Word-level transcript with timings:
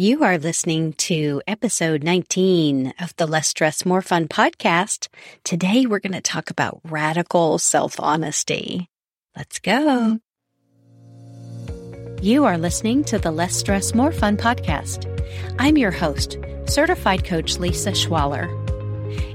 You 0.00 0.24
are 0.24 0.38
listening 0.38 0.94
to 0.94 1.42
episode 1.46 2.02
19 2.02 2.94
of 3.00 3.14
the 3.16 3.26
Less 3.26 3.48
Stress, 3.48 3.84
More 3.84 4.00
Fun 4.00 4.28
podcast. 4.28 5.08
Today 5.44 5.84
we're 5.84 5.98
going 5.98 6.14
to 6.14 6.22
talk 6.22 6.48
about 6.48 6.80
radical 6.84 7.58
self 7.58 8.00
honesty. 8.00 8.88
Let's 9.36 9.58
go. 9.58 10.18
You 12.22 12.46
are 12.46 12.56
listening 12.56 13.04
to 13.04 13.18
the 13.18 13.30
Less 13.30 13.54
Stress, 13.54 13.92
More 13.94 14.10
Fun 14.10 14.38
podcast. 14.38 15.04
I'm 15.58 15.76
your 15.76 15.90
host, 15.90 16.38
certified 16.64 17.26
coach 17.26 17.58
Lisa 17.58 17.90
Schwaller. 17.90 18.48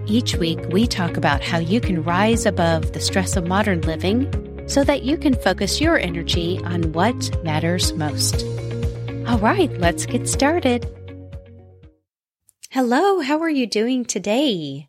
Each 0.10 0.36
week 0.36 0.62
we 0.72 0.88
talk 0.88 1.16
about 1.16 1.44
how 1.44 1.60
you 1.60 1.80
can 1.80 2.02
rise 2.02 2.48
above 2.48 2.94
the 2.94 3.02
stress 3.02 3.38
of 3.38 3.46
modern 3.46 3.82
living 3.82 4.28
so 4.68 4.84
that 4.84 5.04
you 5.04 5.16
can 5.16 5.36
focus 5.36 5.80
your 5.80 6.00
energy 6.00 6.60
on 6.66 6.92
what 6.94 7.44
matters 7.44 7.94
most. 7.94 8.44
All 9.28 9.40
right, 9.40 9.72
let's 9.80 10.06
get 10.06 10.30
started. 10.30 10.88
Hello, 12.70 13.22
how 13.22 13.40
are 13.40 13.50
you 13.50 13.66
doing 13.66 14.06
today? 14.06 14.88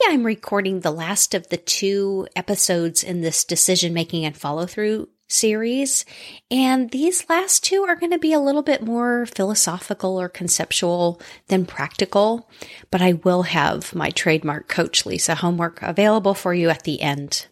Yeah, 0.00 0.08
I'm 0.10 0.24
recording 0.24 0.80
the 0.80 0.92
last 0.92 1.34
of 1.34 1.48
the 1.48 1.56
two 1.56 2.28
episodes 2.36 3.02
in 3.02 3.22
this 3.22 3.44
decision 3.44 3.92
making 3.92 4.24
and 4.24 4.36
follow 4.36 4.66
through 4.66 5.08
series. 5.26 6.04
And 6.48 6.90
these 6.92 7.28
last 7.28 7.64
two 7.64 7.82
are 7.82 7.96
going 7.96 8.12
to 8.12 8.18
be 8.18 8.32
a 8.32 8.40
little 8.40 8.62
bit 8.62 8.82
more 8.82 9.26
philosophical 9.26 10.18
or 10.20 10.28
conceptual 10.28 11.20
than 11.48 11.66
practical, 11.66 12.48
but 12.92 13.02
I 13.02 13.14
will 13.14 13.42
have 13.42 13.94
my 13.96 14.10
trademark 14.10 14.68
Coach 14.68 15.04
Lisa 15.04 15.34
homework 15.34 15.82
available 15.82 16.34
for 16.34 16.54
you 16.54 16.70
at 16.70 16.84
the 16.84 17.02
end. 17.02 17.48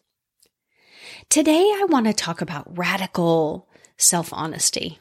Today, 1.28 1.60
I 1.74 1.86
want 1.88 2.06
to 2.06 2.12
talk 2.12 2.40
about 2.40 2.78
radical 2.78 3.68
self 3.96 4.32
honesty. 4.32 5.00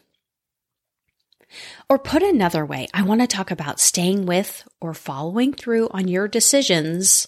Or 1.89 1.99
put 1.99 2.23
another 2.23 2.65
way, 2.65 2.87
I 2.93 3.03
want 3.03 3.21
to 3.21 3.27
talk 3.27 3.51
about 3.51 3.79
staying 3.79 4.25
with 4.25 4.67
or 4.79 4.93
following 4.93 5.53
through 5.53 5.89
on 5.89 6.07
your 6.07 6.27
decisions 6.27 7.27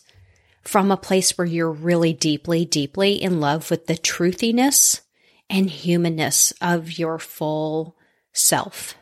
from 0.63 0.91
a 0.91 0.97
place 0.97 1.37
where 1.37 1.47
you're 1.47 1.71
really 1.71 2.13
deeply, 2.13 2.65
deeply 2.65 3.21
in 3.21 3.39
love 3.39 3.69
with 3.69 3.87
the 3.87 3.95
truthiness 3.95 5.01
and 5.49 5.69
humanness 5.69 6.53
of 6.61 6.97
your 6.97 7.19
full 7.19 7.97
self. 8.31 8.95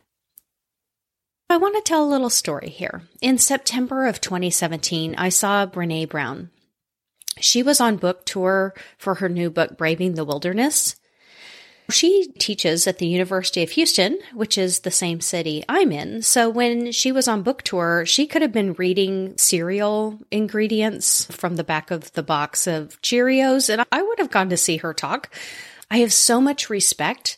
I 1.50 1.58
want 1.58 1.76
to 1.76 1.82
tell 1.82 2.04
a 2.04 2.10
little 2.10 2.30
story 2.30 2.70
here. 2.70 3.04
In 3.22 3.38
September 3.38 4.06
of 4.06 4.22
2017, 4.22 5.16
I 5.18 5.30
saw 5.30 5.66
Brene 5.66 6.10
Brown. 6.10 6.50
She 7.40 7.62
was 7.62 7.82
on 7.82 7.98
book 7.98 8.26
tour 8.26 8.74
for 8.98 9.16
her 9.16 9.30
new 9.30 9.50
book, 9.50 9.78
Braving 9.78 10.14
the 10.16 10.26
Wilderness. 10.26 10.96
She 11.90 12.32
teaches 12.40 12.88
at 12.88 13.00
the 13.00 13.08
University 13.08 13.64
of 13.64 13.72
Houston, 13.72 14.18
which 14.34 14.58
is 14.58 14.80
the 14.80 14.92
same 14.92 15.20
city 15.20 15.64
I'm 15.68 15.92
in. 15.92 16.22
So 16.22 16.50
when 16.50 16.92
she 16.92 17.12
was 17.12 17.28
on 17.28 17.44
book 17.44 17.64
tour, 17.64 18.06
she 18.06 18.28
could 18.28 18.42
have 18.42 18.54
been 18.54 18.74
reading 18.74 19.38
cereal 19.38 20.20
ingredients 20.32 21.26
from 21.26 21.56
the 21.56 21.64
back 21.64 21.92
of 21.92 22.12
the 22.14 22.24
box 22.24 22.68
of 22.68 23.02
Cheerios, 23.02 23.70
and 23.70 23.86
I 23.92 24.02
would 24.02 24.20
have 24.20 24.32
gone 24.32 24.50
to 24.50 24.58
see 24.58 24.78
her 24.78 24.94
talk. 24.94 25.34
I 25.90 25.98
have 25.98 26.14
so 26.14 26.40
much 26.40 26.70
respect 26.70 27.38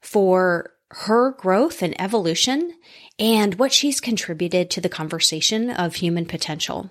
for 0.00 0.72
her 0.90 1.32
growth 1.32 1.82
and 1.82 2.00
evolution 2.00 2.74
and 3.18 3.54
what 3.56 3.72
she's 3.72 4.00
contributed 4.00 4.70
to 4.70 4.80
the 4.80 4.88
conversation 4.88 5.70
of 5.70 5.96
human 5.96 6.26
potential. 6.26 6.90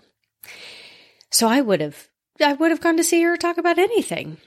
So 1.30 1.48
I 1.48 1.62
would 1.62 1.82
have 1.82 2.08
I 2.42 2.54
would 2.54 2.72
have 2.72 2.82
gone 2.82 2.98
to 2.98 3.04
see 3.04 3.22
her 3.22 3.38
talk 3.38 3.58
about 3.58 3.78
anything. 3.78 4.38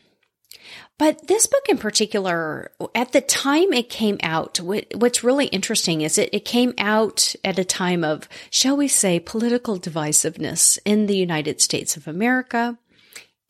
But 0.99 1.29
this 1.29 1.47
book 1.47 1.69
in 1.69 1.77
particular, 1.77 2.73
at 2.95 3.13
the 3.13 3.21
time 3.21 3.75
it 3.75 3.91
came 3.91 4.17
out, 4.23 4.59
what's 4.59 5.23
really 5.23 5.47
interesting 5.47 6.01
is 6.01 6.17
it, 6.17 6.31
it 6.33 6.47
came 6.47 6.73
out 6.79 7.35
at 7.45 7.59
a 7.59 7.65
time 7.65 8.03
of, 8.03 8.29
shall 8.51 8.79
we 8.79 8.89
say, 8.89 9.21
political 9.21 9.79
divisiveness 9.79 10.79
in 10.87 11.07
the 11.07 11.17
United 11.17 11.61
States 11.61 11.99
of 11.99 12.09
America. 12.09 12.79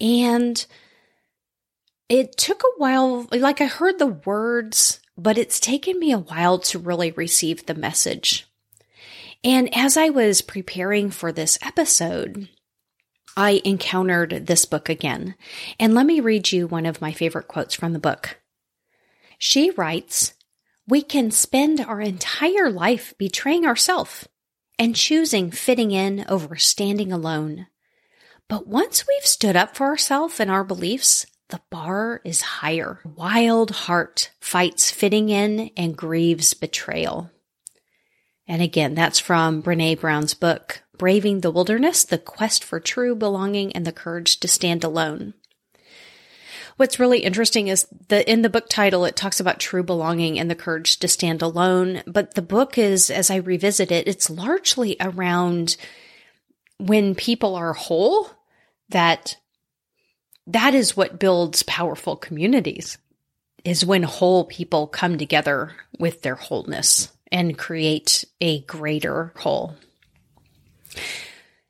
And 0.00 0.66
it 2.08 2.36
took 2.36 2.62
a 2.64 2.78
while, 2.78 3.28
like 3.30 3.60
I 3.60 3.66
heard 3.66 4.00
the 4.00 4.06
words, 4.06 5.00
but 5.16 5.38
it's 5.38 5.60
taken 5.60 6.00
me 6.00 6.10
a 6.12 6.18
while 6.18 6.58
to 6.58 6.80
really 6.80 7.12
receive 7.12 7.66
the 7.66 7.74
message. 7.74 8.46
And 9.44 9.72
as 9.72 9.96
I 9.96 10.08
was 10.08 10.42
preparing 10.42 11.10
for 11.10 11.30
this 11.30 11.58
episode, 11.62 12.48
I 13.36 13.60
encountered 13.64 14.46
this 14.46 14.64
book 14.64 14.88
again. 14.88 15.34
And 15.78 15.94
let 15.94 16.06
me 16.06 16.20
read 16.20 16.50
you 16.52 16.66
one 16.66 16.86
of 16.86 17.00
my 17.00 17.12
favorite 17.12 17.48
quotes 17.48 17.74
from 17.74 17.92
the 17.92 17.98
book. 17.98 18.40
She 19.38 19.70
writes, 19.70 20.32
We 20.88 21.02
can 21.02 21.30
spend 21.30 21.80
our 21.80 22.00
entire 22.00 22.70
life 22.70 23.14
betraying 23.18 23.66
ourselves 23.66 24.26
and 24.78 24.96
choosing 24.96 25.50
fitting 25.50 25.90
in 25.90 26.24
over 26.28 26.56
standing 26.56 27.12
alone. 27.12 27.66
But 28.48 28.66
once 28.66 29.04
we've 29.06 29.26
stood 29.26 29.56
up 29.56 29.76
for 29.76 29.86
ourselves 29.86 30.40
and 30.40 30.50
our 30.50 30.64
beliefs, 30.64 31.26
the 31.48 31.60
bar 31.70 32.20
is 32.24 32.40
higher. 32.40 33.00
Wild 33.04 33.70
heart 33.70 34.30
fights 34.40 34.90
fitting 34.90 35.28
in 35.28 35.70
and 35.76 35.96
grieves 35.96 36.54
betrayal. 36.54 37.30
And 38.48 38.62
again, 38.62 38.94
that's 38.94 39.18
from 39.18 39.62
Brene 39.62 40.00
Brown's 40.00 40.34
book, 40.34 40.82
Braving 40.96 41.40
the 41.40 41.50
Wilderness, 41.50 42.04
The 42.04 42.18
Quest 42.18 42.62
for 42.62 42.78
True 42.78 43.14
Belonging 43.14 43.72
and 43.72 43.84
the 43.84 43.92
Courage 43.92 44.38
to 44.40 44.48
Stand 44.48 44.84
Alone. 44.84 45.34
What's 46.76 47.00
really 47.00 47.20
interesting 47.20 47.68
is 47.68 47.86
that 48.08 48.28
in 48.28 48.42
the 48.42 48.50
book 48.50 48.68
title, 48.68 49.06
it 49.06 49.16
talks 49.16 49.40
about 49.40 49.58
true 49.58 49.82
belonging 49.82 50.38
and 50.38 50.50
the 50.50 50.54
courage 50.54 50.98
to 50.98 51.08
stand 51.08 51.40
alone. 51.40 52.02
But 52.06 52.34
the 52.34 52.42
book 52.42 52.76
is, 52.76 53.08
as 53.08 53.30
I 53.30 53.36
revisit 53.36 53.90
it, 53.90 54.06
it's 54.06 54.28
largely 54.28 54.96
around 55.00 55.76
when 56.76 57.14
people 57.14 57.54
are 57.54 57.72
whole, 57.72 58.28
that 58.90 59.38
that 60.46 60.74
is 60.74 60.96
what 60.96 61.18
builds 61.18 61.62
powerful 61.62 62.14
communities 62.14 62.98
is 63.64 63.84
when 63.84 64.02
whole 64.02 64.44
people 64.44 64.86
come 64.86 65.16
together 65.16 65.72
with 65.98 66.22
their 66.22 66.36
wholeness 66.36 67.10
and 67.30 67.58
create 67.58 68.24
a 68.40 68.60
greater 68.62 69.32
whole. 69.36 69.76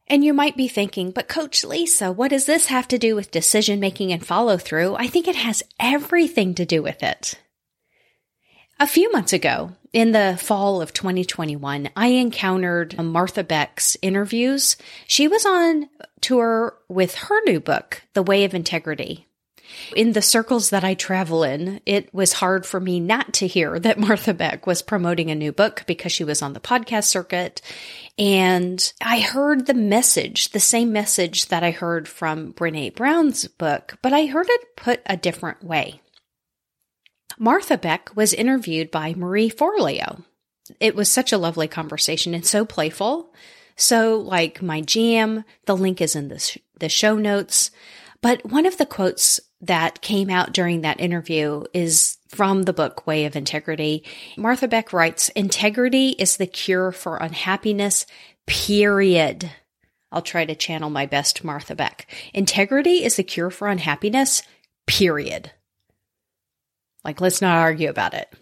And 0.08 0.24
you 0.24 0.32
might 0.32 0.56
be 0.56 0.68
thinking, 0.68 1.10
but 1.10 1.28
Coach 1.28 1.64
Lisa, 1.64 2.12
what 2.12 2.30
does 2.30 2.46
this 2.46 2.66
have 2.66 2.86
to 2.88 2.98
do 2.98 3.16
with 3.16 3.32
decision 3.32 3.80
making 3.80 4.12
and 4.12 4.24
follow 4.24 4.56
through? 4.56 4.94
I 4.94 5.08
think 5.08 5.26
it 5.26 5.34
has 5.36 5.64
everything 5.80 6.54
to 6.54 6.64
do 6.64 6.82
with 6.82 7.02
it. 7.02 7.38
A 8.78 8.86
few 8.86 9.10
months 9.10 9.32
ago, 9.32 9.72
in 9.92 10.12
the 10.12 10.38
fall 10.38 10.82
of 10.82 10.92
2021, 10.92 11.88
I 11.96 12.08
encountered 12.08 13.02
Martha 13.02 13.42
Beck's 13.42 13.96
interviews. 14.02 14.76
She 15.06 15.26
was 15.26 15.46
on 15.46 15.88
tour 16.20 16.76
with 16.86 17.14
her 17.14 17.42
new 17.46 17.58
book, 17.58 18.02
The 18.12 18.22
Way 18.22 18.44
of 18.44 18.54
Integrity. 18.54 19.25
In 19.94 20.12
the 20.12 20.22
circles 20.22 20.70
that 20.70 20.84
I 20.84 20.94
travel 20.94 21.42
in, 21.42 21.80
it 21.86 22.12
was 22.12 22.34
hard 22.34 22.66
for 22.66 22.80
me 22.80 23.00
not 23.00 23.34
to 23.34 23.46
hear 23.46 23.78
that 23.78 23.98
Martha 23.98 24.34
Beck 24.34 24.66
was 24.66 24.82
promoting 24.82 25.30
a 25.30 25.34
new 25.34 25.52
book 25.52 25.84
because 25.86 26.12
she 26.12 26.24
was 26.24 26.42
on 26.42 26.52
the 26.52 26.60
podcast 26.60 27.04
circuit. 27.04 27.62
And 28.18 28.92
I 29.02 29.20
heard 29.20 29.66
the 29.66 29.74
message, 29.74 30.50
the 30.50 30.60
same 30.60 30.92
message 30.92 31.46
that 31.46 31.62
I 31.62 31.70
heard 31.70 32.08
from 32.08 32.52
Brene 32.52 32.94
Brown's 32.94 33.46
book, 33.46 33.98
but 34.02 34.12
I 34.12 34.26
heard 34.26 34.46
it 34.48 34.76
put 34.76 35.02
a 35.06 35.16
different 35.16 35.62
way. 35.62 36.00
Martha 37.38 37.76
Beck 37.76 38.16
was 38.16 38.32
interviewed 38.32 38.90
by 38.90 39.14
Marie 39.14 39.50
Forleo. 39.50 40.24
It 40.80 40.94
was 40.94 41.10
such 41.10 41.32
a 41.32 41.38
lovely 41.38 41.68
conversation 41.68 42.34
and 42.34 42.44
so 42.44 42.64
playful. 42.64 43.32
So, 43.76 44.16
like 44.18 44.62
my 44.62 44.80
jam, 44.80 45.44
the 45.66 45.76
link 45.76 46.00
is 46.00 46.16
in 46.16 46.28
the, 46.28 46.38
sh- 46.38 46.58
the 46.78 46.88
show 46.88 47.16
notes. 47.16 47.70
But 48.22 48.50
one 48.50 48.64
of 48.64 48.78
the 48.78 48.86
quotes 48.86 49.38
that 49.62 50.02
came 50.02 50.28
out 50.28 50.52
during 50.52 50.82
that 50.82 51.00
interview 51.00 51.64
is 51.72 52.18
from 52.28 52.64
the 52.64 52.72
book 52.72 53.06
Way 53.06 53.24
of 53.24 53.36
Integrity. 53.36 54.04
Martha 54.36 54.68
Beck 54.68 54.92
writes, 54.92 55.28
Integrity 55.30 56.10
is 56.10 56.36
the 56.36 56.46
cure 56.46 56.92
for 56.92 57.16
unhappiness, 57.16 58.06
period. 58.46 59.50
I'll 60.12 60.22
try 60.22 60.44
to 60.44 60.54
channel 60.54 60.90
my 60.90 61.06
best 61.06 61.42
Martha 61.42 61.74
Beck. 61.74 62.06
Integrity 62.32 63.04
is 63.04 63.16
the 63.16 63.24
cure 63.24 63.50
for 63.50 63.68
unhappiness, 63.68 64.42
period. 64.86 65.52
Like, 67.04 67.20
let's 67.20 67.40
not 67.40 67.56
argue 67.58 67.88
about 67.88 68.14
it. 68.14 68.32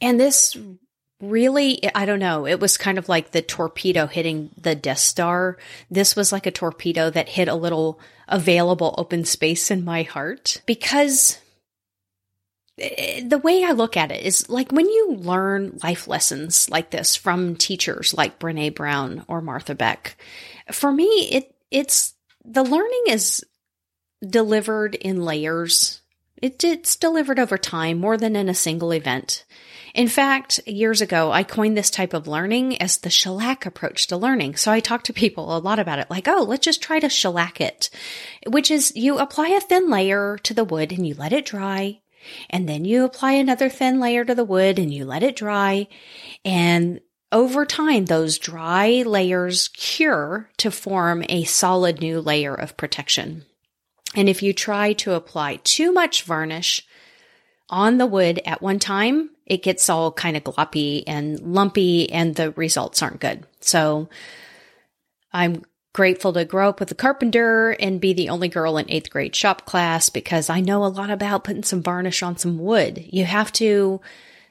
And 0.00 0.18
this 0.18 0.56
really, 1.20 1.80
I 1.94 2.06
don't 2.06 2.18
know, 2.18 2.46
it 2.46 2.60
was 2.60 2.76
kind 2.76 2.98
of 2.98 3.08
like 3.08 3.30
the 3.30 3.42
torpedo 3.42 4.06
hitting 4.06 4.50
the 4.60 4.74
Death 4.74 4.98
Star. 4.98 5.56
This 5.90 6.14
was 6.14 6.32
like 6.32 6.46
a 6.46 6.50
torpedo 6.50 7.10
that 7.10 7.28
hit 7.28 7.48
a 7.48 7.54
little 7.54 8.00
available 8.28 8.94
open 8.98 9.24
space 9.24 9.70
in 9.70 9.84
my 9.84 10.02
heart 10.02 10.62
because 10.66 11.38
eh, 12.78 13.22
the 13.26 13.38
way 13.38 13.64
I 13.64 13.72
look 13.72 13.96
at 13.96 14.12
it 14.12 14.24
is 14.24 14.48
like 14.48 14.70
when 14.70 14.86
you 14.86 15.14
learn 15.14 15.78
life 15.82 16.06
lessons 16.06 16.68
like 16.70 16.90
this 16.90 17.16
from 17.16 17.56
teachers 17.56 18.14
like 18.14 18.38
Brene 18.38 18.74
Brown 18.74 19.24
or 19.28 19.40
Martha 19.40 19.74
Beck, 19.74 20.16
for 20.70 20.92
me, 20.92 21.06
it, 21.32 21.54
it's 21.70 22.14
the 22.44 22.62
learning 22.62 23.04
is 23.08 23.44
delivered 24.28 24.94
in 24.94 25.24
layers 25.24 26.00
it, 26.42 26.62
it's 26.64 26.96
delivered 26.96 27.38
over 27.38 27.58
time 27.58 27.98
more 27.98 28.16
than 28.16 28.36
in 28.36 28.48
a 28.48 28.54
single 28.54 28.92
event. 28.92 29.44
In 29.94 30.08
fact, 30.08 30.60
years 30.66 31.00
ago, 31.00 31.32
I 31.32 31.42
coined 31.42 31.76
this 31.76 31.90
type 31.90 32.12
of 32.12 32.28
learning 32.28 32.80
as 32.80 32.98
the 32.98 33.10
shellac 33.10 33.66
approach 33.66 34.06
to 34.08 34.16
learning. 34.16 34.56
So 34.56 34.70
I 34.70 34.80
talk 34.80 35.04
to 35.04 35.12
people 35.12 35.56
a 35.56 35.58
lot 35.58 35.78
about 35.78 35.98
it, 35.98 36.10
like, 36.10 36.28
oh, 36.28 36.44
let's 36.46 36.64
just 36.64 36.82
try 36.82 37.00
to 37.00 37.08
shellac 37.08 37.60
it, 37.60 37.90
which 38.46 38.70
is 38.70 38.94
you 38.94 39.18
apply 39.18 39.48
a 39.48 39.60
thin 39.60 39.90
layer 39.90 40.38
to 40.44 40.54
the 40.54 40.64
wood 40.64 40.92
and 40.92 41.06
you 41.06 41.14
let 41.14 41.32
it 41.32 41.46
dry. 41.46 42.00
And 42.50 42.68
then 42.68 42.84
you 42.84 43.04
apply 43.04 43.32
another 43.32 43.68
thin 43.68 44.00
layer 44.00 44.24
to 44.24 44.34
the 44.34 44.44
wood 44.44 44.78
and 44.78 44.92
you 44.92 45.04
let 45.04 45.22
it 45.22 45.36
dry. 45.36 45.88
And 46.44 47.00
over 47.30 47.64
time, 47.66 48.06
those 48.06 48.38
dry 48.38 49.02
layers 49.06 49.68
cure 49.68 50.50
to 50.58 50.70
form 50.70 51.24
a 51.28 51.44
solid 51.44 52.00
new 52.00 52.20
layer 52.20 52.54
of 52.54 52.76
protection. 52.76 53.44
And 54.14 54.28
if 54.28 54.42
you 54.42 54.52
try 54.52 54.94
to 54.94 55.12
apply 55.12 55.60
too 55.64 55.92
much 55.92 56.22
varnish 56.22 56.86
on 57.70 57.98
the 57.98 58.06
wood 58.06 58.40
at 58.44 58.62
one 58.62 58.78
time, 58.78 59.30
it 59.46 59.62
gets 59.62 59.88
all 59.88 60.12
kind 60.12 60.36
of 60.36 60.44
gloppy 60.44 61.04
and 61.06 61.40
lumpy 61.40 62.10
and 62.10 62.34
the 62.34 62.52
results 62.52 63.02
aren't 63.02 63.20
good. 63.20 63.46
So 63.60 64.08
I'm 65.32 65.64
grateful 65.92 66.32
to 66.32 66.44
grow 66.44 66.68
up 66.68 66.80
with 66.80 66.90
a 66.90 66.94
carpenter 66.94 67.70
and 67.70 68.00
be 68.00 68.12
the 68.12 68.28
only 68.28 68.48
girl 68.48 68.78
in 68.78 68.90
eighth 68.90 69.10
grade 69.10 69.34
shop 69.34 69.66
class 69.66 70.10
because 70.10 70.48
I 70.48 70.60
know 70.60 70.84
a 70.84 70.86
lot 70.86 71.10
about 71.10 71.44
putting 71.44 71.64
some 71.64 71.82
varnish 71.82 72.22
on 72.22 72.36
some 72.36 72.58
wood. 72.58 73.04
You 73.10 73.24
have 73.24 73.52
to 73.54 74.00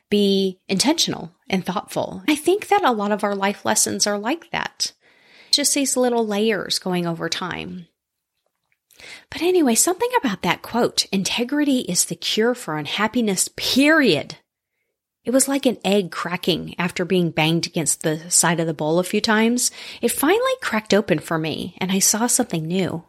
be 0.10 0.60
intentional 0.68 1.32
and 1.50 1.66
thoughtful. 1.66 2.24
I 2.28 2.36
think 2.36 2.68
that 2.68 2.84
a 2.84 2.92
lot 2.92 3.12
of 3.12 3.24
our 3.24 3.36
life 3.36 3.66
lessons 3.66 4.08
are 4.08 4.18
like 4.18 4.52
that. 4.52 4.94
Just 5.52 5.74
these 5.74 5.98
little 5.98 6.26
layers 6.26 6.80
going 6.80 7.08
over 7.08 7.30
time. 7.30 7.88
But 9.30 9.42
anyway, 9.42 9.76
something 9.76 10.10
about 10.18 10.42
that 10.42 10.62
quote 10.62 11.06
integrity 11.12 11.80
is 11.82 12.06
the 12.06 12.16
cure 12.16 12.56
for 12.56 12.78
unhappiness, 12.78 13.50
period. 13.56 14.38
It 15.24 15.32
was 15.32 15.48
like 15.48 15.66
an 15.66 15.78
egg 15.84 16.12
cracking 16.12 16.74
after 16.80 17.04
being 17.04 17.32
banged 17.32 17.68
against 17.68 18.02
the 18.02 18.32
side 18.32 18.60
of 18.60 18.68
the 18.68 18.74
bowl 18.74 18.98
a 18.98 19.04
few 19.04 19.20
times. 19.20 19.72
It 20.02 20.10
finally 20.10 20.54
cracked 20.62 20.94
open 20.94 21.20
for 21.20 21.38
me, 21.38 21.76
and 21.80 21.92
I 21.92 22.00
saw 22.00 22.28
something 22.28 22.66
new. 22.66 23.04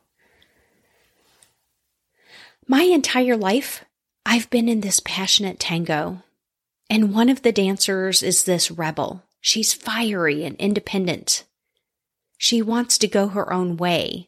My 2.66 2.82
entire 2.82 3.36
life, 3.36 3.84
I've 4.26 4.50
been 4.50 4.68
in 4.68 4.80
this 4.80 5.00
passionate 5.00 5.58
tango. 5.58 6.22
And 6.90 7.14
one 7.14 7.28
of 7.28 7.42
the 7.42 7.52
dancers 7.52 8.22
is 8.22 8.44
this 8.44 8.70
rebel. 8.70 9.22
She's 9.40 9.72
fiery 9.72 10.44
and 10.44 10.56
independent. 10.56 11.44
She 12.36 12.62
wants 12.62 12.98
to 12.98 13.08
go 13.08 13.28
her 13.28 13.52
own 13.52 13.76
way, 13.76 14.27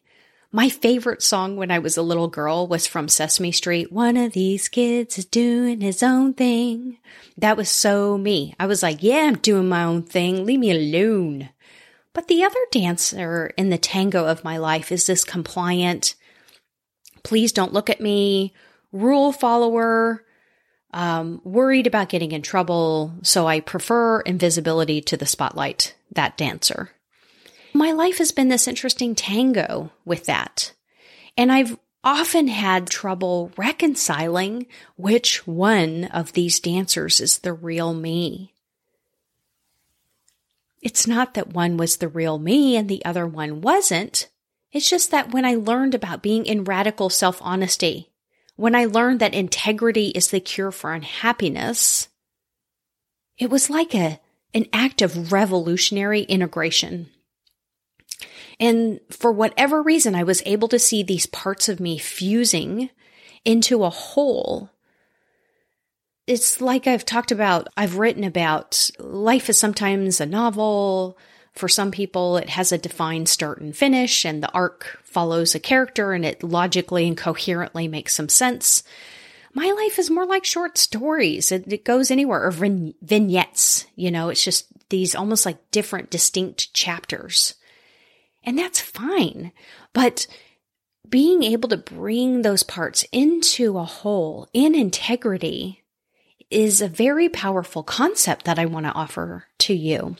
my 0.52 0.68
favorite 0.68 1.22
song 1.22 1.56
when 1.56 1.70
I 1.70 1.78
was 1.78 1.96
a 1.96 2.02
little 2.02 2.28
girl 2.28 2.66
was 2.66 2.86
from 2.86 3.08
Sesame 3.08 3.52
Street. 3.52 3.92
One 3.92 4.16
of 4.16 4.32
these 4.32 4.68
kids 4.68 5.16
is 5.16 5.24
doing 5.24 5.80
his 5.80 6.02
own 6.02 6.34
thing. 6.34 6.98
That 7.38 7.56
was 7.56 7.70
so 7.70 8.18
me. 8.18 8.54
I 8.58 8.66
was 8.66 8.82
like, 8.82 9.02
yeah, 9.02 9.26
I'm 9.28 9.36
doing 9.36 9.68
my 9.68 9.84
own 9.84 10.02
thing. 10.02 10.44
Leave 10.44 10.58
me 10.58 10.72
alone. 10.72 11.50
But 12.12 12.26
the 12.26 12.42
other 12.42 12.58
dancer 12.72 13.52
in 13.56 13.70
the 13.70 13.78
tango 13.78 14.26
of 14.26 14.42
my 14.42 14.56
life 14.56 14.90
is 14.90 15.06
this 15.06 15.22
compliant, 15.22 16.16
please 17.22 17.52
don't 17.52 17.72
look 17.72 17.88
at 17.88 18.00
me, 18.00 18.52
rule 18.90 19.30
follower, 19.30 20.24
um, 20.92 21.40
worried 21.44 21.86
about 21.86 22.08
getting 22.08 22.32
in 22.32 22.42
trouble. 22.42 23.14
So 23.22 23.46
I 23.46 23.60
prefer 23.60 24.20
invisibility 24.22 25.00
to 25.02 25.16
the 25.16 25.26
spotlight, 25.26 25.94
that 26.10 26.36
dancer 26.36 26.90
my 27.80 27.92
life 27.92 28.18
has 28.18 28.30
been 28.30 28.48
this 28.48 28.68
interesting 28.68 29.14
tango 29.14 29.90
with 30.04 30.26
that. 30.26 30.74
And 31.38 31.50
I've 31.50 31.78
often 32.04 32.46
had 32.46 32.90
trouble 32.90 33.52
reconciling 33.56 34.66
which 34.96 35.46
one 35.46 36.04
of 36.04 36.34
these 36.34 36.60
dancers 36.60 37.20
is 37.20 37.38
the 37.38 37.54
real 37.54 37.94
me. 37.94 38.52
It's 40.82 41.06
not 41.06 41.32
that 41.34 41.54
one 41.54 41.78
was 41.78 41.96
the 41.96 42.08
real 42.08 42.38
me 42.38 42.76
and 42.76 42.86
the 42.86 43.02
other 43.02 43.26
one 43.26 43.62
wasn't. 43.62 44.28
It's 44.72 44.88
just 44.88 45.10
that 45.10 45.32
when 45.32 45.46
I 45.46 45.54
learned 45.54 45.94
about 45.94 46.22
being 46.22 46.44
in 46.44 46.64
radical 46.64 47.08
self 47.08 47.38
honesty, 47.40 48.10
when 48.56 48.74
I 48.74 48.84
learned 48.84 49.20
that 49.20 49.32
integrity 49.32 50.08
is 50.08 50.28
the 50.28 50.40
cure 50.40 50.70
for 50.70 50.92
unhappiness, 50.92 52.08
it 53.38 53.48
was 53.48 53.70
like 53.70 53.94
a, 53.94 54.20
an 54.52 54.66
act 54.70 55.00
of 55.00 55.32
revolutionary 55.32 56.24
integration. 56.24 57.08
And 58.60 59.00
for 59.08 59.32
whatever 59.32 59.82
reason, 59.82 60.14
I 60.14 60.22
was 60.22 60.42
able 60.44 60.68
to 60.68 60.78
see 60.78 61.02
these 61.02 61.24
parts 61.24 61.70
of 61.70 61.80
me 61.80 61.96
fusing 61.96 62.90
into 63.42 63.82
a 63.84 63.90
whole. 63.90 64.70
It's 66.26 66.60
like 66.60 66.86
I've 66.86 67.06
talked 67.06 67.32
about, 67.32 67.68
I've 67.76 67.96
written 67.96 68.22
about 68.22 68.90
life 68.98 69.48
is 69.48 69.56
sometimes 69.56 70.20
a 70.20 70.26
novel. 70.26 71.16
For 71.54 71.68
some 71.68 71.90
people, 71.90 72.36
it 72.36 72.50
has 72.50 72.70
a 72.70 72.78
defined 72.78 73.28
start 73.28 73.60
and 73.60 73.74
finish, 73.74 74.24
and 74.24 74.42
the 74.42 74.52
arc 74.52 75.00
follows 75.02 75.54
a 75.54 75.58
character 75.58 76.12
and 76.12 76.24
it 76.24 76.44
logically 76.44 77.08
and 77.08 77.16
coherently 77.16 77.88
makes 77.88 78.14
some 78.14 78.28
sense. 78.28 78.84
My 79.52 79.72
life 79.72 79.98
is 79.98 80.10
more 80.10 80.26
like 80.26 80.44
short 80.44 80.78
stories. 80.78 81.50
It, 81.50 81.72
it 81.72 81.84
goes 81.84 82.10
anywhere, 82.10 82.44
or 82.44 82.52
vignettes. 82.52 83.86
You 83.96 84.10
know, 84.12 84.28
it's 84.28 84.44
just 84.44 84.66
these 84.90 85.14
almost 85.14 85.44
like 85.44 85.70
different, 85.70 86.10
distinct 86.10 86.72
chapters. 86.72 87.54
And 88.42 88.58
that's 88.58 88.80
fine. 88.80 89.52
But 89.92 90.26
being 91.08 91.42
able 91.42 91.68
to 91.70 91.76
bring 91.76 92.42
those 92.42 92.62
parts 92.62 93.04
into 93.12 93.78
a 93.78 93.84
whole 93.84 94.48
in 94.52 94.74
integrity 94.74 95.82
is 96.50 96.80
a 96.80 96.88
very 96.88 97.28
powerful 97.28 97.82
concept 97.82 98.44
that 98.44 98.58
I 98.58 98.66
want 98.66 98.86
to 98.86 98.92
offer 98.92 99.46
to 99.58 99.74
you. 99.74 100.16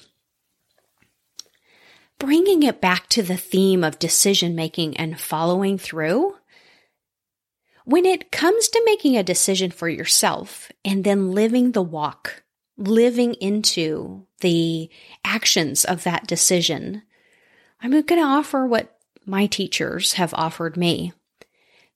Bringing 2.19 2.63
it 2.63 2.81
back 2.81 3.09
to 3.11 3.23
the 3.23 3.37
theme 3.37 3.83
of 3.83 3.99
decision 3.99 4.55
making 4.55 4.97
and 4.97 5.19
following 5.19 5.79
through. 5.79 6.37
When 7.85 8.05
it 8.05 8.31
comes 8.31 8.69
to 8.69 8.83
making 8.85 9.17
a 9.17 9.23
decision 9.23 9.71
for 9.71 9.89
yourself 9.89 10.71
and 10.85 11.03
then 11.03 11.33
living 11.33 11.73
the 11.73 11.83
walk, 11.83 12.43
living 12.77 13.35
into 13.35 14.27
the 14.41 14.91
actions 15.25 15.85
of 15.85 16.05
that 16.05 16.27
decision, 16.27 17.03
I'm 17.83 17.91
going 17.91 18.05
to 18.05 18.21
offer 18.21 18.67
what 18.67 18.99
my 19.25 19.47
teachers 19.47 20.15
have 20.15 20.35
offered 20.35 20.77
me 20.77 21.13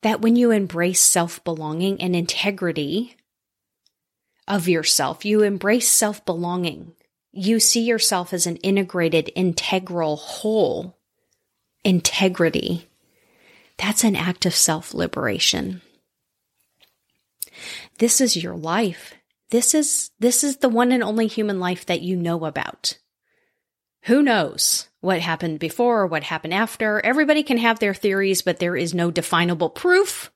that 0.02 0.20
when 0.20 0.36
you 0.36 0.50
embrace 0.50 1.02
self 1.02 1.42
belonging 1.44 2.00
and 2.00 2.14
integrity 2.14 3.16
of 4.46 4.68
yourself, 4.68 5.24
you 5.24 5.42
embrace 5.42 5.88
self 5.88 6.24
belonging. 6.24 6.92
You 7.32 7.58
see 7.58 7.82
yourself 7.82 8.32
as 8.32 8.46
an 8.46 8.56
integrated, 8.56 9.30
integral 9.34 10.16
whole. 10.16 10.96
Integrity. 11.84 12.88
That's 13.76 14.04
an 14.04 14.16
act 14.16 14.46
of 14.46 14.54
self 14.54 14.94
liberation. 14.94 15.82
This 17.98 18.20
is 18.20 18.36
your 18.36 18.56
life. 18.56 19.14
This 19.50 19.74
is, 19.74 20.10
this 20.18 20.42
is 20.42 20.58
the 20.58 20.68
one 20.68 20.92
and 20.92 21.02
only 21.02 21.26
human 21.26 21.60
life 21.60 21.86
that 21.86 22.00
you 22.00 22.16
know 22.16 22.44
about. 22.44 22.98
Who 24.04 24.22
knows 24.22 24.88
what 25.00 25.20
happened 25.20 25.58
before 25.58 26.02
or 26.02 26.06
what 26.06 26.24
happened 26.24 26.52
after? 26.52 27.00
Everybody 27.04 27.42
can 27.42 27.56
have 27.56 27.78
their 27.78 27.94
theories, 27.94 28.42
but 28.42 28.58
there 28.58 28.76
is 28.76 28.92
no 28.92 29.10
definable 29.10 29.70
proof 29.70 30.30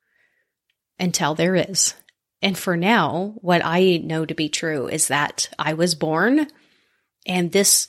until 0.98 1.34
there 1.34 1.54
is. 1.54 1.94
And 2.40 2.56
for 2.56 2.76
now, 2.76 3.34
what 3.36 3.62
I 3.62 3.98
know 3.98 4.24
to 4.24 4.34
be 4.34 4.48
true 4.48 4.88
is 4.88 5.08
that 5.08 5.50
I 5.58 5.74
was 5.74 5.94
born 5.94 6.46
and 7.26 7.52
this 7.52 7.88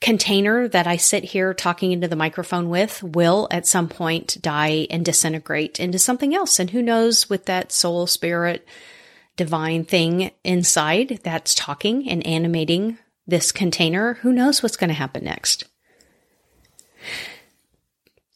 container 0.00 0.66
that 0.68 0.88
I 0.88 0.96
sit 0.96 1.22
here 1.22 1.54
talking 1.54 1.92
into 1.92 2.08
the 2.08 2.16
microphone 2.16 2.68
with 2.68 3.00
will 3.02 3.46
at 3.50 3.66
some 3.66 3.88
point 3.88 4.38
die 4.42 4.88
and 4.90 5.04
disintegrate 5.04 5.78
into 5.78 6.00
something 6.00 6.34
else. 6.34 6.58
And 6.58 6.70
who 6.70 6.82
knows 6.82 7.30
with 7.30 7.46
that 7.46 7.70
soul, 7.70 8.08
spirit, 8.08 8.66
divine 9.36 9.84
thing 9.84 10.32
inside 10.42 11.20
that's 11.22 11.54
talking 11.54 12.10
and 12.10 12.26
animating 12.26 12.98
this 13.26 13.52
container, 13.52 14.14
who 14.14 14.32
knows 14.32 14.62
what's 14.62 14.76
going 14.76 14.88
to 14.88 14.94
happen 14.94 15.24
next? 15.24 15.64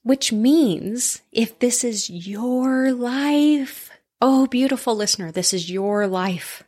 Which 0.03 0.33
means 0.33 1.23
if 1.31 1.59
this 1.59 1.85
is 1.85 2.09
your 2.09 2.93
life, 2.93 3.91
oh, 4.21 4.47
beautiful 4.47 4.97
listener, 4.97 5.31
this 5.31 5.53
is 5.53 5.71
your 5.71 6.07
life. 6.07 6.65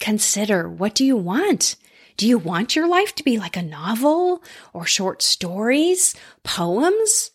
Consider 0.00 0.68
what 0.68 0.94
do 0.94 1.04
you 1.04 1.16
want? 1.16 1.76
Do 2.16 2.28
you 2.28 2.38
want 2.38 2.76
your 2.76 2.88
life 2.88 3.14
to 3.16 3.24
be 3.24 3.38
like 3.38 3.56
a 3.56 3.62
novel 3.62 4.42
or 4.72 4.86
short 4.86 5.22
stories, 5.22 6.14
poems? 6.44 7.30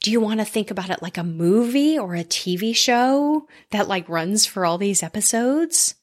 Do 0.00 0.10
you 0.10 0.20
want 0.20 0.40
to 0.40 0.44
think 0.44 0.70
about 0.70 0.90
it 0.90 1.00
like 1.00 1.16
a 1.16 1.24
movie 1.24 1.98
or 1.98 2.14
a 2.14 2.24
TV 2.24 2.76
show 2.76 3.46
that 3.70 3.88
like 3.88 4.08
runs 4.08 4.44
for 4.44 4.66
all 4.66 4.76
these 4.76 5.02
episodes? 5.02 5.94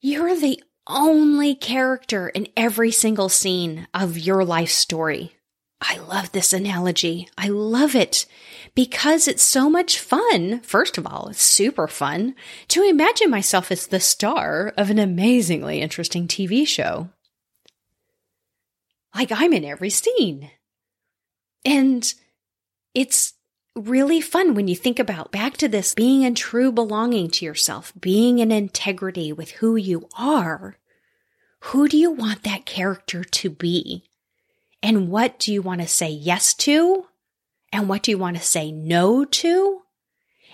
You're 0.00 0.34
the 0.34 0.62
only 0.86 1.54
character 1.54 2.28
in 2.28 2.48
every 2.56 2.90
single 2.90 3.28
scene 3.28 3.86
of 3.94 4.18
your 4.18 4.44
life 4.44 4.70
story. 4.70 5.32
I 5.80 5.98
love 5.98 6.30
this 6.30 6.52
analogy. 6.52 7.28
I 7.36 7.48
love 7.48 7.96
it 7.96 8.26
because 8.74 9.26
it's 9.26 9.42
so 9.42 9.68
much 9.68 9.98
fun. 9.98 10.60
First 10.60 10.96
of 10.96 11.06
all, 11.06 11.28
it's 11.28 11.42
super 11.42 11.88
fun 11.88 12.36
to 12.68 12.82
imagine 12.82 13.30
myself 13.30 13.72
as 13.72 13.88
the 13.88 13.98
star 13.98 14.72
of 14.76 14.90
an 14.90 15.00
amazingly 15.00 15.80
interesting 15.80 16.28
TV 16.28 16.66
show. 16.66 17.08
Like 19.14 19.32
I'm 19.32 19.52
in 19.52 19.64
every 19.64 19.90
scene. 19.90 20.50
And 21.64 22.12
it's 22.94 23.34
really 23.74 24.20
fun 24.20 24.54
when 24.54 24.68
you 24.68 24.76
think 24.76 24.98
about 24.98 25.32
back 25.32 25.56
to 25.58 25.68
this 25.68 25.94
being 25.94 26.22
in 26.22 26.34
true 26.34 26.70
belonging 26.72 27.30
to 27.30 27.44
yourself, 27.44 27.92
being 27.98 28.38
in 28.38 28.52
integrity 28.52 29.32
with 29.32 29.50
who 29.52 29.76
you 29.76 30.08
are. 30.16 30.76
Who 31.66 31.88
do 31.88 31.96
you 31.96 32.10
want 32.10 32.42
that 32.42 32.66
character 32.66 33.22
to 33.22 33.50
be? 33.50 34.04
And 34.82 35.08
what 35.08 35.38
do 35.38 35.52
you 35.52 35.62
want 35.62 35.80
to 35.80 35.86
say 35.86 36.10
yes 36.10 36.54
to? 36.54 37.06
And 37.72 37.88
what 37.88 38.02
do 38.02 38.10
you 38.10 38.18
want 38.18 38.36
to 38.36 38.42
say 38.42 38.72
no 38.72 39.24
to? 39.24 39.82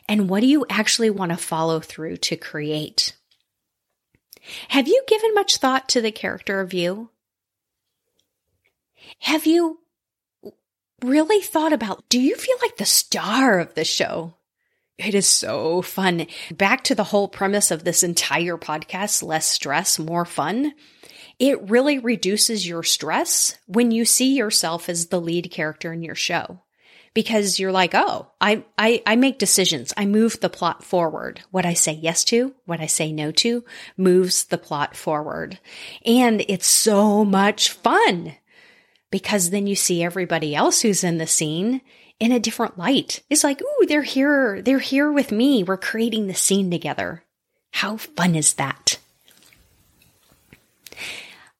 And 0.08 0.28
what 0.28 0.40
do 0.40 0.46
you 0.46 0.64
actually 0.70 1.10
want 1.10 1.32
to 1.32 1.38
follow 1.38 1.80
through 1.80 2.18
to 2.18 2.36
create? 2.36 3.14
Have 4.68 4.86
you 4.86 5.02
given 5.08 5.34
much 5.34 5.56
thought 5.56 5.88
to 5.90 6.00
the 6.00 6.12
character 6.12 6.60
of 6.60 6.72
you? 6.72 7.10
Have 9.20 9.46
you 9.46 9.80
really 11.02 11.40
thought 11.40 11.72
about 11.72 12.08
do 12.08 12.20
you 12.20 12.36
feel 12.36 12.56
like 12.60 12.76
the 12.76 12.86
star 12.86 13.58
of 13.58 13.74
the 13.74 13.84
show? 13.84 14.34
It 14.98 15.14
is 15.14 15.28
so 15.28 15.80
fun. 15.80 16.26
Back 16.50 16.82
to 16.84 16.94
the 16.94 17.04
whole 17.04 17.28
premise 17.28 17.70
of 17.70 17.84
this 17.84 18.02
entire 18.02 18.56
podcast 18.56 19.22
less 19.22 19.46
stress, 19.46 19.98
more 19.98 20.24
fun. 20.24 20.72
It 21.38 21.70
really 21.70 22.00
reduces 22.00 22.66
your 22.66 22.82
stress 22.82 23.56
when 23.66 23.92
you 23.92 24.04
see 24.04 24.34
yourself 24.34 24.88
as 24.88 25.06
the 25.06 25.20
lead 25.20 25.52
character 25.52 25.92
in 25.92 26.02
your 26.02 26.16
show. 26.16 26.62
Because 27.14 27.58
you're 27.58 27.72
like, 27.72 27.94
oh, 27.94 28.30
I, 28.40 28.64
I, 28.76 29.02
I 29.06 29.16
make 29.16 29.38
decisions. 29.38 29.94
I 29.96 30.04
move 30.04 30.40
the 30.40 30.50
plot 30.50 30.84
forward. 30.84 31.40
What 31.50 31.64
I 31.64 31.74
say 31.74 31.92
yes 31.92 32.24
to, 32.24 32.54
what 32.64 32.80
I 32.80 32.86
say 32.86 33.12
no 33.12 33.30
to 33.32 33.64
moves 33.96 34.44
the 34.44 34.58
plot 34.58 34.96
forward. 34.96 35.58
And 36.04 36.44
it's 36.48 36.66
so 36.66 37.24
much 37.24 37.70
fun 37.70 38.34
because 39.10 39.50
then 39.50 39.66
you 39.66 39.74
see 39.74 40.02
everybody 40.02 40.54
else 40.54 40.82
who's 40.82 41.04
in 41.04 41.18
the 41.18 41.26
scene 41.26 41.80
in 42.20 42.32
a 42.32 42.40
different 42.40 42.78
light. 42.78 43.22
It's 43.30 43.44
like, 43.44 43.62
ooh, 43.62 43.86
they're 43.86 44.02
here. 44.02 44.60
They're 44.62 44.78
here 44.78 45.10
with 45.10 45.32
me. 45.32 45.62
We're 45.62 45.76
creating 45.76 46.26
the 46.26 46.34
scene 46.34 46.70
together. 46.70 47.22
How 47.72 47.96
fun 47.96 48.34
is 48.34 48.54
that? 48.54 48.98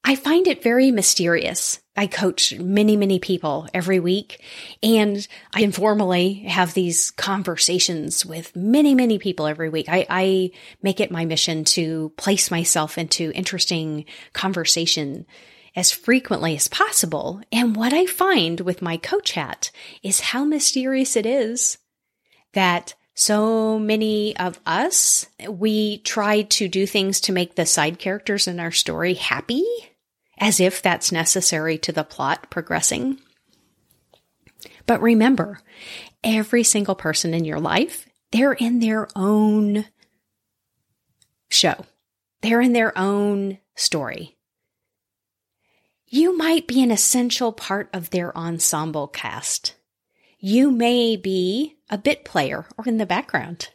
I 0.04 0.14
find 0.14 0.46
it 0.46 0.62
very 0.62 0.90
mysterious. 0.90 1.80
I 1.94 2.06
coach 2.06 2.54
many, 2.54 2.96
many 2.96 3.18
people 3.18 3.68
every 3.74 4.00
week 4.00 4.40
and 4.82 5.26
I 5.52 5.62
informally 5.62 6.34
have 6.44 6.72
these 6.72 7.10
conversations 7.10 8.24
with 8.24 8.54
many, 8.56 8.94
many 8.94 9.18
people 9.18 9.46
every 9.46 9.68
week. 9.68 9.86
I, 9.88 10.06
I 10.08 10.50
make 10.82 11.00
it 11.00 11.10
my 11.10 11.24
mission 11.24 11.64
to 11.64 12.12
place 12.16 12.50
myself 12.50 12.96
into 12.96 13.32
interesting 13.32 14.06
conversation 14.32 15.26
as 15.76 15.90
frequently 15.90 16.56
as 16.56 16.68
possible. 16.68 17.40
And 17.52 17.76
what 17.76 17.92
I 17.92 18.06
find 18.06 18.60
with 18.60 18.82
my 18.82 18.96
coach 18.96 19.32
hat 19.32 19.70
is 20.02 20.20
how 20.20 20.44
mysterious 20.44 21.16
it 21.16 21.26
is 21.26 21.78
that 22.54 22.94
so 23.14 23.78
many 23.78 24.36
of 24.36 24.60
us, 24.64 25.26
we 25.48 25.98
try 25.98 26.42
to 26.42 26.68
do 26.68 26.86
things 26.86 27.20
to 27.22 27.32
make 27.32 27.54
the 27.54 27.66
side 27.66 27.98
characters 27.98 28.46
in 28.46 28.60
our 28.60 28.70
story 28.70 29.14
happy, 29.14 29.64
as 30.38 30.60
if 30.60 30.82
that's 30.82 31.10
necessary 31.12 31.78
to 31.78 31.92
the 31.92 32.04
plot 32.04 32.48
progressing. 32.48 33.18
But 34.86 35.02
remember, 35.02 35.60
every 36.22 36.62
single 36.62 36.94
person 36.94 37.34
in 37.34 37.44
your 37.44 37.60
life, 37.60 38.08
they're 38.30 38.52
in 38.52 38.78
their 38.78 39.08
own 39.16 39.84
show. 41.50 41.84
They're 42.40 42.60
in 42.60 42.72
their 42.72 42.96
own 42.96 43.58
story 43.74 44.37
you 46.10 46.36
might 46.36 46.66
be 46.66 46.82
an 46.82 46.90
essential 46.90 47.52
part 47.52 47.90
of 47.92 48.10
their 48.10 48.36
ensemble 48.36 49.08
cast. 49.08 49.74
You 50.38 50.70
may 50.70 51.16
be 51.16 51.76
a 51.90 51.98
bit 51.98 52.24
player 52.24 52.66
or 52.76 52.88
in 52.88 52.98
the 52.98 53.06
background. 53.06 53.70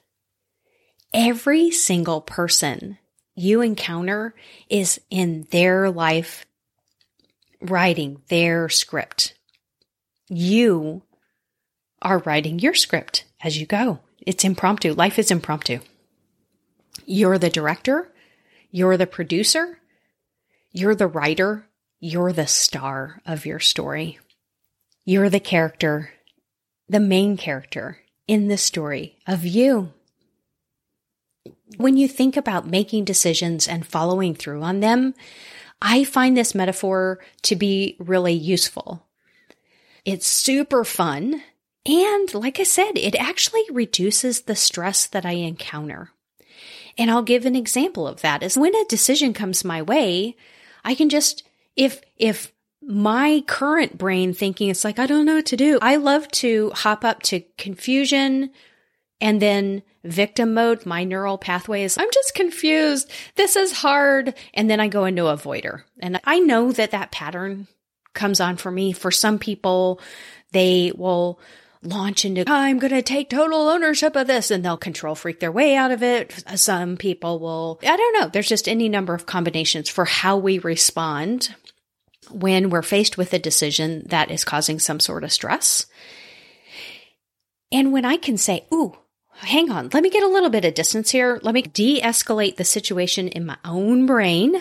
Every 1.13 1.70
single 1.70 2.22
person 2.22 2.98
you 3.36 3.62
encounter 3.62 4.34
is 4.70 5.00
in 5.10 5.48
their 5.52 5.92
life 5.92 6.46
writing 7.62 8.22
their 8.30 8.68
script. 8.70 9.36
You 10.28 11.04
are 12.02 12.20
writing 12.20 12.60
your 12.60 12.74
script 12.74 13.25
as 13.42 13.60
you 13.60 13.66
go. 13.66 14.00
It's 14.25 14.44
impromptu. 14.44 14.94
Life 14.94 15.20
is 15.20 15.30
impromptu. 15.30 15.80
You're 17.06 17.38
the 17.38 17.50
director. 17.50 18.12
You're 18.72 18.98
the 18.98 19.08
producer. 19.08 19.80
You're 20.72 20.96
the 20.96 21.08
writer 21.08 21.68
you're 22.03 22.33
the 22.33 22.45
star 22.45 23.22
of 23.25 23.45
your 23.45 23.62
story. 23.62 24.19
You're 25.05 25.29
the 25.29 25.39
character, 25.39 26.10
the 26.89 27.00
main 27.00 27.38
character 27.38 28.00
in 28.27 28.50
the 28.50 28.57
story 28.57 29.15
of 29.25 29.45
you. 29.45 29.93
When 31.77 31.95
you 31.95 32.10
think 32.10 32.36
about 32.36 32.67
making 32.67 33.05
decisions 33.05 33.69
and 33.69 33.88
following 33.88 34.36
through 34.36 34.63
on 34.63 34.81
them, 34.81 35.13
I 35.81 36.03
find 36.03 36.36
this 36.36 36.53
metaphor 36.53 37.19
to 37.43 37.55
be 37.55 37.95
really 38.00 38.33
useful. 38.33 39.07
It's 40.03 40.27
super 40.27 40.83
fun. 40.83 41.41
And 41.86 42.33
like 42.33 42.60
I 42.60 42.63
said, 42.63 42.98
it 42.98 43.15
actually 43.15 43.63
reduces 43.72 44.41
the 44.41 44.57
stress 44.57 45.07
that 45.07 45.25
I 45.25 45.33
encounter. 45.33 46.10
And 46.98 47.10
I'll 47.10 47.24
give 47.24 47.45
an 47.45 47.55
example 47.55 48.05
of 48.05 48.19
that 48.24 48.43
is 48.43 48.57
when 48.57 48.75
a 48.75 48.83
decision 48.89 49.33
comes 49.33 49.63
my 49.63 49.81
way, 49.81 50.36
I 50.83 50.95
can 50.95 51.07
just 51.07 51.43
if, 51.75 52.01
if 52.18 52.51
my 52.82 53.44
current 53.48 53.98
brain 53.98 54.34
thinking 54.34 54.70
it's 54.70 54.84
like, 54.84 55.00
I 55.00 55.06
don't 55.06 55.25
know 55.25 55.36
what 55.36 55.46
to 55.48 55.58
do. 55.58 55.80
I 55.82 55.96
love 55.96 56.27
to 56.30 56.72
hop 56.72 57.06
up 57.06 57.22
to 57.24 57.42
confusion 57.58 58.51
and 59.22 59.42
then 59.42 59.84
victim 60.03 60.53
mode. 60.53 60.86
My 60.86 61.03
neural 61.03 61.38
pathway 61.38 61.84
is, 61.84 61.98
I'm 61.98 62.12
just 62.12 62.36
confused. 62.36 63.10
This 63.36 63.56
is 63.56 63.72
hard. 63.72 64.36
And 64.53 64.70
then 64.70 64.80
I 64.80 64.88
go 64.89 65.06
into 65.06 65.24
avoider. 65.24 65.84
And 66.00 66.20
I 66.25 66.39
know 66.39 66.72
that 66.74 66.92
that 66.92 67.12
pattern 67.12 67.68
comes 68.13 68.39
on 68.39 68.58
for 68.58 68.70
me. 68.70 68.92
For 68.92 69.12
some 69.12 69.39
people, 69.39 70.01
they 70.51 70.92
will 70.96 71.39
launch 71.84 72.25
into, 72.25 72.44
I'm 72.48 72.80
going 72.80 72.94
to 72.94 73.02
take 73.02 73.30
total 73.30 73.70
ownership 73.70 74.16
of 74.16 74.28
this 74.28 74.52
and 74.52 74.63
they'll 74.63 74.78
control 74.78 75.16
freak 75.16 75.40
their 75.40 75.52
way 75.52 75.75
out 75.75 75.92
of 75.92 76.02
it. 76.02 76.44
Some 76.56 76.98
people 76.98 77.40
will, 77.40 77.80
I 77.84 77.98
don't 77.98 78.22
know. 78.22 78.28
There's 78.28 78.50
just 78.50 78.68
any 78.68 78.90
number 78.90 79.13
of 79.13 79.25
combinations 79.25 79.90
for 79.90 80.06
how 80.06 80.38
we 80.38 80.60
respond 80.60 81.56
when 82.32 82.70
we're 82.70 82.82
faced 82.82 83.18
with 83.18 83.34
a 83.34 83.40
decision 83.40 84.04
that 84.08 84.32
is 84.32 84.46
causing 84.46 84.80
some 84.80 85.00
sort 85.00 85.24
of 85.24 85.32
stress. 85.32 85.86
And 87.72 87.92
when 87.92 88.06
I 88.06 88.18
can 88.18 88.38
say, 88.38 88.66
ooh, 88.74 88.98
hang 89.36 89.72
on, 89.72 89.90
let 89.94 90.04
me 90.04 90.10
get 90.10 90.24
a 90.24 90.28
little 90.28 90.50
bit 90.50 90.66
of 90.66 90.74
distance 90.74 91.10
here. 91.10 91.40
Let 91.44 91.54
me 91.54 91.63
de 91.63 92.02
escalate 92.02 92.56
the 92.56 92.63
situation 92.63 93.28
in 93.28 93.46
my 93.46 93.58
own 93.66 94.06
brain 94.06 94.56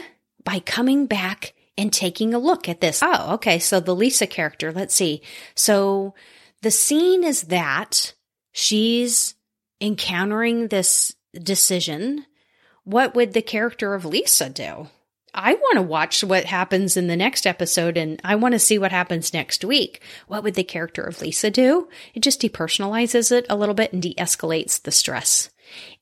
by 0.44 0.58
coming 0.60 1.06
back 1.06 1.54
and 1.78 1.92
taking 1.92 2.34
a 2.34 2.38
look 2.38 2.68
at 2.68 2.80
this. 2.80 3.00
Oh, 3.02 3.34
okay. 3.34 3.58
So 3.58 3.80
the 3.80 3.94
Lisa 3.94 4.26
character, 4.26 4.72
let's 4.72 4.94
see. 4.94 5.22
So 5.54 6.14
the 6.62 6.70
scene 6.70 7.24
is 7.24 7.42
that 7.42 8.14
she's 8.52 9.34
encountering 9.80 10.68
this 10.68 11.14
decision. 11.34 12.24
What 12.84 13.14
would 13.14 13.32
the 13.32 13.42
character 13.42 13.94
of 13.94 14.04
Lisa 14.04 14.48
do? 14.48 14.88
I 15.34 15.54
want 15.54 15.76
to 15.76 15.82
watch 15.82 16.22
what 16.22 16.44
happens 16.44 16.96
in 16.96 17.06
the 17.06 17.16
next 17.16 17.46
episode 17.46 17.96
and 17.96 18.20
I 18.22 18.34
want 18.36 18.52
to 18.52 18.58
see 18.58 18.78
what 18.78 18.92
happens 18.92 19.32
next 19.32 19.64
week. 19.64 20.02
What 20.28 20.44
would 20.44 20.54
the 20.54 20.64
character 20.64 21.02
of 21.02 21.20
Lisa 21.20 21.50
do? 21.50 21.88
It 22.14 22.20
just 22.20 22.42
depersonalizes 22.42 23.32
it 23.32 23.46
a 23.48 23.56
little 23.56 23.74
bit 23.74 23.92
and 23.92 24.02
de 24.02 24.14
escalates 24.14 24.80
the 24.82 24.90
stress. 24.90 25.50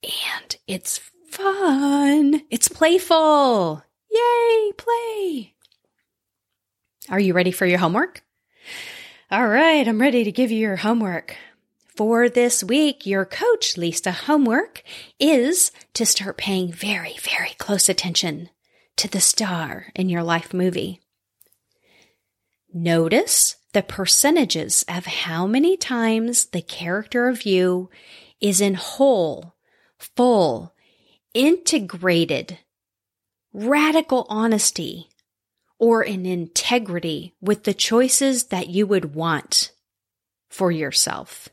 And 0.02 0.56
it's 0.66 0.98
fun. 1.28 2.42
It's 2.50 2.68
playful. 2.68 3.84
Yay, 4.10 4.72
play. 4.76 5.54
Are 7.08 7.20
you 7.20 7.32
ready 7.32 7.52
for 7.52 7.66
your 7.66 7.78
homework? 7.78 8.22
All 9.32 9.46
right, 9.46 9.86
I'm 9.86 10.00
ready 10.00 10.24
to 10.24 10.32
give 10.32 10.50
you 10.50 10.58
your 10.58 10.74
homework. 10.74 11.36
For 11.94 12.28
this 12.28 12.64
week, 12.64 13.06
your 13.06 13.24
coach, 13.24 13.76
Lisa, 13.76 14.10
homework 14.10 14.82
is 15.20 15.70
to 15.94 16.04
start 16.04 16.36
paying 16.36 16.72
very, 16.72 17.14
very 17.20 17.54
close 17.56 17.88
attention 17.88 18.48
to 18.96 19.06
the 19.06 19.20
star 19.20 19.92
in 19.94 20.08
your 20.08 20.24
life 20.24 20.52
movie. 20.52 21.00
Notice 22.74 23.54
the 23.72 23.84
percentages 23.84 24.84
of 24.88 25.06
how 25.06 25.46
many 25.46 25.76
times 25.76 26.46
the 26.46 26.62
character 26.62 27.28
of 27.28 27.46
you 27.46 27.88
is 28.40 28.60
in 28.60 28.74
whole, 28.74 29.54
full, 29.96 30.74
integrated, 31.34 32.58
radical 33.52 34.26
honesty 34.28 35.09
or 35.80 36.04
in 36.04 36.26
integrity 36.26 37.34
with 37.40 37.64
the 37.64 37.74
choices 37.74 38.44
that 38.44 38.68
you 38.68 38.86
would 38.86 39.14
want 39.14 39.72
for 40.50 40.70
yourself? 40.70 41.48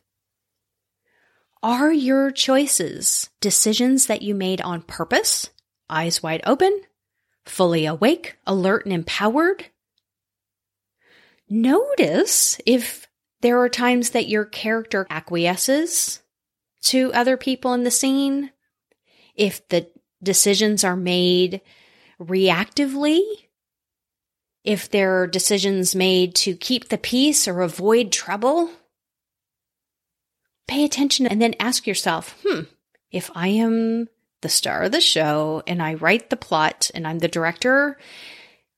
Are 1.64 1.92
your 1.92 2.30
choices 2.30 3.30
decisions 3.42 4.06
that 4.06 4.22
you 4.22 4.36
made 4.36 4.62
on 4.62 4.84
purpose, 4.84 5.50
eyes 5.90 6.22
wide 6.22 6.42
open, 6.46 6.82
fully 7.46 7.86
awake, 7.86 8.38
alert, 8.46 8.86
and 8.86 8.94
empowered? 8.94 9.66
Notice 11.50 12.60
if 12.66 13.08
there 13.42 13.60
are 13.62 13.70
times 13.70 14.10
that 14.10 14.28
your 14.28 14.44
character 14.44 15.08
acquiesces 15.10 16.22
to 16.82 17.14
other 17.14 17.38
people 17.38 17.74
in 17.74 17.86
the 17.86 17.92
scene, 17.92 18.52
if 19.36 19.68
the 19.70 19.90
decisions 20.22 20.84
are 20.84 20.98
made 20.98 21.62
reactively, 22.20 23.22
if 24.68 24.90
there 24.90 25.22
are 25.22 25.28
decisions 25.28 25.96
made 25.96 26.36
to 26.36 26.54
keep 26.54 26.90
the 26.90 26.98
peace 26.98 27.48
or 27.48 27.62
avoid 27.62 28.12
trouble. 28.12 28.70
Pay 30.68 30.84
attention 30.84 31.26
and 31.26 31.42
then 31.42 31.56
ask 31.58 31.88
yourself, 31.88 32.38
hmm, 32.46 32.64
if 33.10 33.32
I 33.34 33.48
am 33.48 34.10
the 34.42 34.50
star 34.50 34.84
of 34.84 34.92
the 34.92 35.00
show 35.00 35.64
and 35.66 35.82
I 35.82 35.94
write 35.94 36.30
the 36.30 36.36
plot 36.36 36.92
and 36.94 37.08
I'm 37.08 37.20
the 37.20 37.30
director, 37.30 37.98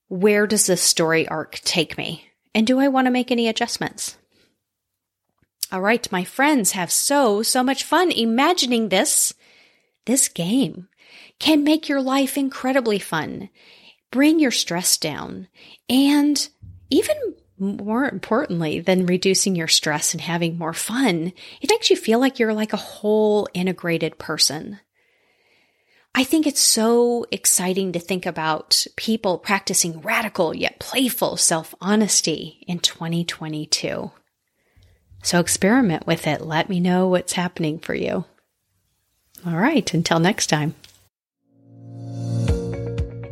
where 0.06 0.46
does 0.46 0.66
this 0.66 0.80
story 0.80 1.26
arc 1.26 1.58
take 1.64 1.98
me? 1.98 2.24
And 2.54 2.68
do 2.68 2.78
I 2.78 2.86
want 2.86 3.06
to 3.06 3.10
make 3.10 3.32
any 3.32 3.48
adjustments? 3.48 4.16
All 5.72 5.80
right, 5.80 6.10
my 6.12 6.22
friends 6.22 6.70
have 6.72 6.92
so, 6.92 7.42
so 7.42 7.64
much 7.64 7.82
fun 7.82 8.12
imagining 8.12 8.90
this. 8.90 9.34
This 10.06 10.28
game 10.28 10.86
can 11.40 11.64
make 11.64 11.88
your 11.88 12.00
life 12.00 12.38
incredibly 12.38 13.00
fun, 13.00 13.50
bring 14.10 14.38
your 14.38 14.50
stress 14.50 14.96
down, 14.96 15.48
and 15.88 16.48
even 16.90 17.16
more 17.58 18.08
importantly 18.08 18.80
than 18.80 19.06
reducing 19.06 19.54
your 19.54 19.68
stress 19.68 20.12
and 20.12 20.20
having 20.20 20.56
more 20.56 20.72
fun, 20.72 21.32
it 21.60 21.70
makes 21.70 21.90
you 21.90 21.96
feel 21.96 22.18
like 22.18 22.38
you're 22.38 22.54
like 22.54 22.72
a 22.72 22.78
whole 22.78 23.48
integrated 23.54 24.18
person. 24.18 24.80
I 26.14 26.24
think 26.24 26.46
it's 26.46 26.60
so 26.60 27.24
exciting 27.30 27.92
to 27.92 28.00
think 28.00 28.26
about 28.26 28.84
people 28.96 29.38
practicing 29.38 30.00
radical 30.00 30.54
yet 30.56 30.80
playful 30.80 31.36
self 31.36 31.74
honesty 31.80 32.64
in 32.66 32.80
2022. 32.80 34.10
So 35.22 35.38
experiment 35.38 36.06
with 36.06 36.26
it. 36.26 36.40
Let 36.40 36.68
me 36.68 36.80
know 36.80 37.08
what's 37.08 37.34
happening 37.34 37.78
for 37.78 37.94
you. 37.94 38.24
All 39.46 39.56
right, 39.56 39.92
until 39.94 40.18
next 40.18 40.48
time. 40.48 40.74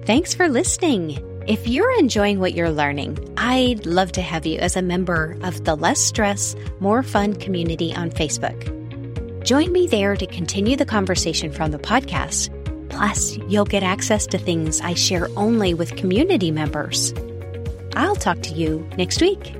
Thanks 0.08 0.32
for 0.32 0.48
listening. 0.48 1.22
If 1.46 1.68
you're 1.68 1.92
enjoying 1.98 2.40
what 2.40 2.54
you're 2.54 2.70
learning, 2.70 3.18
I'd 3.36 3.84
love 3.84 4.10
to 4.12 4.22
have 4.22 4.46
you 4.46 4.58
as 4.58 4.74
a 4.74 4.80
member 4.80 5.36
of 5.42 5.66
the 5.66 5.74
Less 5.74 6.00
Stress, 6.00 6.56
More 6.80 7.02
Fun 7.02 7.34
community 7.34 7.94
on 7.94 8.08
Facebook. 8.08 8.56
Join 9.44 9.70
me 9.70 9.86
there 9.86 10.16
to 10.16 10.26
continue 10.26 10.76
the 10.76 10.86
conversation 10.86 11.52
from 11.52 11.72
the 11.72 11.78
podcast. 11.78 12.48
Plus, 12.88 13.36
you'll 13.48 13.66
get 13.66 13.82
access 13.82 14.26
to 14.28 14.38
things 14.38 14.80
I 14.80 14.94
share 14.94 15.28
only 15.36 15.74
with 15.74 15.96
community 15.96 16.50
members. 16.50 17.12
I'll 17.94 18.16
talk 18.16 18.40
to 18.44 18.54
you 18.54 18.88
next 18.96 19.20
week. 19.20 19.57